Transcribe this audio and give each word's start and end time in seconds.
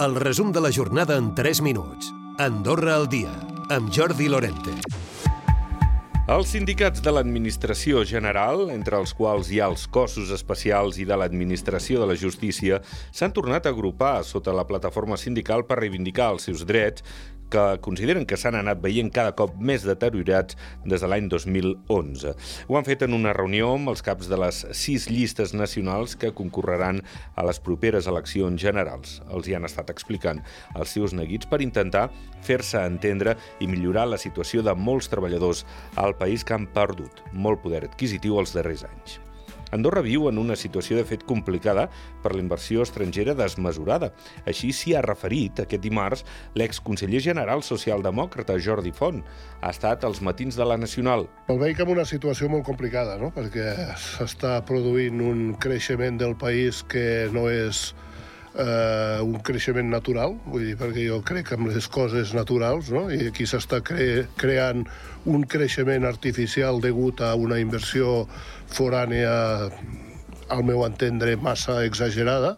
El 0.00 0.14
resum 0.16 0.48
de 0.50 0.62
la 0.64 0.70
jornada 0.72 1.18
en 1.20 1.34
3 1.34 1.58
minuts. 1.60 2.06
Andorra 2.38 2.94
al 2.96 3.04
dia, 3.12 3.34
amb 3.68 3.90
Jordi 3.92 4.30
Lorente. 4.32 4.72
Els 6.24 6.54
sindicats 6.54 7.02
de 7.04 7.12
l'administració 7.12 8.00
general, 8.08 8.70
entre 8.72 8.96
els 8.96 9.12
quals 9.12 9.50
hi 9.52 9.60
ha 9.60 9.68
els 9.68 9.84
cossos 9.92 10.32
especials 10.32 10.96
i 10.96 11.04
de 11.04 11.18
l'administració 11.20 12.00
de 12.00 12.08
la 12.08 12.16
justícia, 12.16 12.80
s'han 13.12 13.36
tornat 13.36 13.68
a 13.68 13.74
agrupar 13.76 14.22
sota 14.24 14.56
la 14.56 14.64
plataforma 14.64 15.20
sindical 15.20 15.66
per 15.68 15.82
reivindicar 15.82 16.30
els 16.32 16.48
seus 16.48 16.64
drets, 16.64 17.04
que 17.50 17.64
consideren 17.84 18.26
que 18.26 18.38
s'han 18.40 18.56
anat 18.58 18.80
veient 18.82 19.10
cada 19.14 19.34
cop 19.38 19.56
més 19.58 19.84
deteriorats 19.86 20.56
des 20.86 21.02
de 21.02 21.10
l'any 21.10 21.28
2011. 21.32 22.34
Ho 22.68 22.78
han 22.78 22.86
fet 22.88 23.04
en 23.06 23.16
una 23.16 23.34
reunió 23.36 23.72
amb 23.74 23.92
els 23.92 24.04
caps 24.06 24.30
de 24.30 24.38
les 24.40 24.62
sis 24.78 25.08
llistes 25.10 25.54
nacionals 25.54 26.16
que 26.16 26.32
concorreran 26.36 27.02
a 27.34 27.46
les 27.46 27.60
properes 27.60 28.08
eleccions 28.10 28.60
generals. 28.62 29.18
Els 29.30 29.48
hi 29.48 29.56
han 29.58 29.68
estat 29.68 29.90
explicant 29.92 30.42
els 30.74 30.94
seus 30.96 31.14
neguits 31.16 31.50
per 31.50 31.62
intentar 31.64 32.08
fer-se 32.46 32.84
entendre 32.86 33.36
i 33.60 33.68
millorar 33.70 34.06
la 34.08 34.20
situació 34.20 34.62
de 34.66 34.76
molts 34.76 35.10
treballadors 35.12 35.66
al 35.96 36.16
país 36.18 36.46
que 36.46 36.56
han 36.56 36.70
perdut 36.74 37.24
molt 37.32 37.62
poder 37.64 37.84
adquisitiu 37.88 38.40
els 38.40 38.54
darrers 38.56 38.86
anys. 38.88 39.20
Andorra 39.70 40.02
viu 40.02 40.28
en 40.28 40.38
una 40.38 40.56
situació 40.58 40.98
de 40.98 41.04
fet 41.06 41.24
complicada 41.28 41.86
per 42.22 42.34
la 42.34 42.42
inversió 42.42 42.82
estrangera 42.82 43.34
desmesurada. 43.38 44.10
Així 44.50 44.72
s'hi 44.74 44.94
ha 44.94 45.04
referit 45.06 45.62
aquest 45.62 45.82
dimarts 45.84 46.24
l'exconseller 46.58 47.22
general 47.24 47.64
socialdemòcrata 47.66 48.58
Jordi 48.58 48.92
Font. 48.96 49.22
Ha 49.60 49.70
estat 49.70 50.04
als 50.04 50.22
matins 50.22 50.58
de 50.58 50.66
la 50.66 50.78
Nacional. 50.80 51.28
El 51.48 51.60
veig 51.62 51.80
en 51.80 51.94
una 51.94 52.06
situació 52.08 52.50
molt 52.50 52.66
complicada, 52.66 53.16
no? 53.20 53.30
perquè 53.34 53.74
s'està 53.98 54.58
produint 54.66 55.20
un 55.22 55.42
creixement 55.60 56.18
del 56.20 56.36
país 56.38 56.82
que 56.88 57.28
no 57.34 57.48
és 57.50 57.90
eh, 58.54 59.20
un 59.22 59.38
creixement 59.46 59.90
natural, 59.92 60.36
vull 60.46 60.66
dir, 60.68 60.76
perquè 60.80 61.06
jo 61.08 61.20
crec 61.26 61.52
en 61.56 61.68
les 61.70 61.88
coses 61.88 62.34
naturals, 62.36 62.90
no? 62.94 63.06
i 63.10 63.30
aquí 63.30 63.46
s'està 63.46 63.82
cre 63.84 64.26
creant 64.40 64.86
un 65.30 65.44
creixement 65.44 66.06
artificial 66.08 66.80
degut 66.80 67.20
a 67.20 67.34
una 67.36 67.60
inversió 67.60 68.24
forànea, 68.70 69.34
al 70.50 70.66
meu 70.66 70.82
entendre, 70.86 71.36
massa 71.38 71.84
exagerada. 71.86 72.56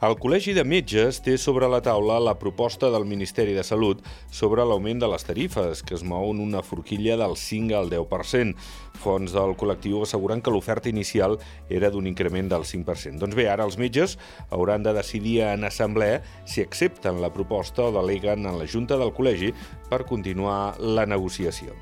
El 0.00 0.14
Col·legi 0.16 0.54
de 0.56 0.62
Metges 0.64 1.18
té 1.20 1.34
sobre 1.36 1.66
la 1.68 1.82
taula 1.84 2.14
la 2.24 2.32
proposta 2.40 2.88
del 2.88 3.04
Ministeri 3.04 3.52
de 3.52 3.60
Salut 3.68 3.98
sobre 4.32 4.64
l'augment 4.64 5.02
de 5.02 5.10
les 5.12 5.28
tarifes, 5.28 5.82
que 5.84 5.92
es 5.92 6.04
mou 6.08 6.30
en 6.32 6.40
una 6.40 6.62
forquilla 6.64 7.18
del 7.20 7.36
5 7.36 7.76
al 7.76 7.92
10%. 7.92 8.56
Fons 9.04 9.36
del 9.36 9.52
col·lectiu 9.60 10.00
asseguren 10.00 10.40
que 10.40 10.56
l'oferta 10.56 10.88
inicial 10.88 11.36
era 11.68 11.92
d'un 11.92 12.08
increment 12.08 12.48
del 12.48 12.64
5%. 12.64 13.20
Doncs 13.20 13.36
bé, 13.36 13.50
ara 13.52 13.68
els 13.68 13.76
metges 13.76 14.16
hauran 14.48 14.88
de 14.88 14.96
decidir 14.96 15.42
en 15.50 15.68
assemblea 15.68 16.24
si 16.48 16.64
accepten 16.64 17.20
la 17.20 17.34
proposta 17.36 17.90
o 17.90 17.94
deleguen 18.00 18.48
en 18.48 18.56
la 18.56 18.72
Junta 18.72 18.96
del 18.96 19.12
Col·legi 19.12 19.52
per 19.92 20.06
continuar 20.08 20.80
la 20.80 21.04
negociació. 21.04 21.76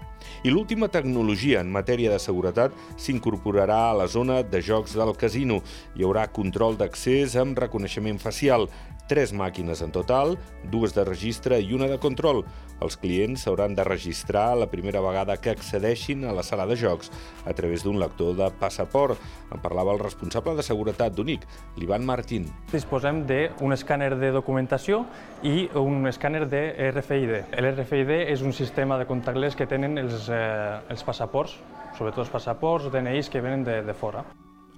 I 0.45 0.53
l'última 0.53 0.89
tecnologia 0.93 1.61
en 1.61 1.73
matèria 1.73 2.13
de 2.13 2.21
seguretat 2.23 2.75
s'incorporarà 2.97 3.81
a 3.91 3.97
la 3.99 4.07
zona 4.07 4.43
de 4.43 4.63
jocs 4.63 4.95
del 4.99 5.15
casino. 5.19 5.63
Hi 5.97 6.07
haurà 6.07 6.29
control 6.33 6.79
d'accés 6.79 7.37
amb 7.37 7.59
reconeixement 7.59 8.21
facial, 8.23 8.69
tres 9.09 9.33
màquines 9.33 9.83
en 9.83 9.91
total, 9.91 10.37
dues 10.71 10.95
de 10.95 11.05
registre 11.09 11.59
i 11.61 11.73
una 11.75 11.89
de 11.91 11.99
control. 11.99 12.45
Els 12.85 12.95
clients 13.01 13.43
s'hauran 13.43 13.75
de 13.75 13.83
registrar 13.83 14.53
la 14.55 14.69
primera 14.71 15.01
vegada 15.03 15.37
que 15.43 15.51
accedeixin 15.51 16.23
a 16.29 16.35
la 16.37 16.45
sala 16.47 16.67
de 16.69 16.77
jocs 16.79 17.11
a 17.45 17.55
través 17.59 17.83
d'un 17.83 17.99
lector 17.99 18.37
de 18.39 18.51
passaport. 18.61 19.19
En 19.51 19.59
parlava 19.65 19.97
el 19.97 20.03
responsable 20.03 20.55
de 20.55 20.63
seguretat 20.63 21.17
d'UNIC, 21.17 21.47
l'Ivan 21.81 22.07
Martín. 22.07 22.47
Disposem 22.71 23.25
d'un 23.27 23.75
escàner 23.75 24.13
de 24.21 24.31
documentació 24.37 25.03
i 25.43 25.67
un 25.75 26.07
escàner 26.07 26.45
de 26.47 26.63
RFID. 26.93 27.57
L'RFID 27.59 28.15
és 28.29 28.45
un 28.47 28.55
sistema 28.55 29.01
de 29.01 29.09
contactless 29.11 29.59
que 29.59 29.67
tenen 29.67 29.99
els, 29.99 30.29
eh, 30.29 30.79
els 30.93 31.03
passaports, 31.03 31.59
sobretot 31.99 32.29
els 32.29 32.37
passaports, 32.37 32.93
DNIs 32.93 33.33
que 33.33 33.43
venen 33.43 33.65
de, 33.65 33.83
de 33.83 33.95
fora. 33.95 34.23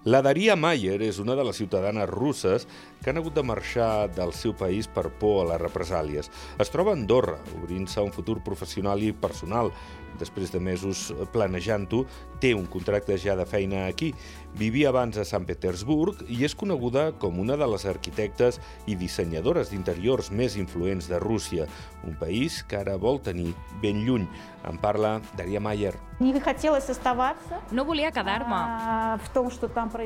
La 0.05 0.23
Daria 0.25 0.55
Mayer 0.57 0.95
és 1.05 1.19
una 1.21 1.35
de 1.37 1.45
les 1.45 1.59
ciutadanes 1.61 2.09
russes 2.09 2.65
que 3.03 3.11
han 3.11 3.19
hagut 3.21 3.35
de 3.37 3.43
marxar 3.45 4.09
del 4.17 4.33
seu 4.33 4.55
país 4.57 4.89
per 4.89 5.11
por 5.21 5.43
a 5.43 5.51
les 5.51 5.61
represàlies. 5.61 6.31
Es 6.57 6.73
troba 6.73 6.95
a 6.95 6.97
Andorra, 6.97 7.37
obrint-se 7.59 8.01
un 8.01 8.13
futur 8.13 8.39
professional 8.41 9.05
i 9.05 9.13
personal. 9.13 9.69
Després 10.21 10.51
de 10.53 10.61
mesos 10.61 11.11
planejant-ho, 11.33 12.07
té 12.41 12.55
un 12.57 12.65
contracte 12.69 13.17
ja 13.21 13.37
de 13.37 13.45
feina 13.49 13.87
aquí. 13.87 14.11
Vivia 14.57 14.89
abans 14.89 15.21
a 15.21 15.25
Sant 15.29 15.45
Petersburg 15.49 16.25
i 16.29 16.43
és 16.49 16.57
coneguda 16.57 17.11
com 17.21 17.39
una 17.39 17.57
de 17.61 17.69
les 17.69 17.85
arquitectes 17.89 18.59
i 18.89 18.97
dissenyadores 19.01 19.71
d'interiors 19.71 20.33
més 20.33 20.57
influents 20.57 21.09
de 21.13 21.21
Rússia, 21.21 21.69
un 22.09 22.17
país 22.21 22.63
que 22.65 22.81
ara 22.81 22.97
vol 22.97 23.21
tenir 23.21 23.53
ben 23.85 24.05
lluny. 24.07 24.27
En 24.69 24.77
parla 24.81 25.21
Daria 25.39 25.61
Mayer. 25.61 25.95
No 27.73 27.87
volia 27.89 28.11
quedar-me. 28.13 28.59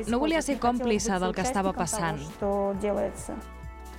No 0.07 0.19
volia 0.19 0.41
ser 0.41 0.57
còmplice 0.59 1.19
del 1.19 1.33
que 1.35 1.41
estava 1.41 1.73
passant. 1.73 2.19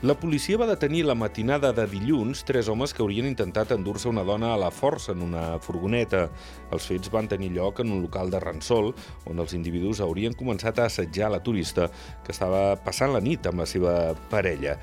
La 0.02 0.12
policia 0.12 0.58
va 0.60 0.66
detenir 0.68 1.06
la 1.08 1.14
matinada 1.16 1.70
de 1.72 1.86
dilluns 1.88 2.42
tres 2.44 2.68
homes 2.68 2.92
que 2.92 3.00
haurien 3.00 3.24
intentat 3.24 3.70
endur-se 3.72 4.10
una 4.10 4.26
dona 4.28 4.50
a 4.52 4.58
la 4.60 4.68
força 4.68 5.14
en 5.14 5.22
una 5.24 5.44
furgoneta. 5.64 6.26
Els 6.68 6.84
fets 6.90 7.08
van 7.08 7.30
tenir 7.32 7.48
lloc 7.54 7.80
en 7.80 7.94
un 7.94 8.02
local 8.02 8.28
de 8.28 8.36
Ransol, 8.42 8.90
on 9.24 9.40
els 9.40 9.54
individus 9.56 10.02
haurien 10.04 10.36
començat 10.36 10.76
a 10.76 10.90
assetjar 10.90 11.30
la 11.32 11.40
turista 11.40 11.86
que 12.26 12.34
estava 12.34 12.76
passant 12.84 13.14
la 13.14 13.22
nit 13.24 13.48
amb 13.48 13.62
la 13.62 13.66
seva 13.70 13.94
parella. 14.28 14.74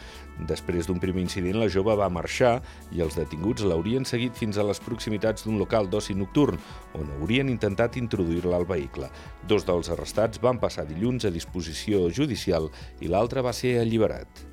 Després 0.49 0.89
d'un 0.89 0.97
primer 0.97 1.21
incident, 1.21 1.59
la 1.61 1.69
jove 1.69 1.93
va 1.93 2.09
marxar 2.09 2.55
i 2.89 3.03
els 3.05 3.13
detinguts 3.13 3.67
l'haurien 3.69 4.09
seguit 4.09 4.33
fins 4.33 4.57
a 4.57 4.65
les 4.65 4.81
proximitats 4.81 5.45
d'un 5.45 5.61
local 5.61 5.91
d'oci 5.93 6.17
nocturn, 6.17 6.57
on 6.97 7.13
haurien 7.19 7.53
intentat 7.53 7.99
introduir-la 8.01 8.57
al 8.57 8.65
vehicle. 8.65 9.11
Dos 9.45 9.69
dels 9.69 9.93
arrestats 9.93 10.41
van 10.41 10.57
passar 10.57 10.87
dilluns 10.89 11.29
a 11.29 11.33
disposició 11.37 12.09
judicial 12.09 12.71
i 12.99 13.13
l'altre 13.13 13.45
va 13.45 13.53
ser 13.53 13.77
alliberat. 13.83 14.52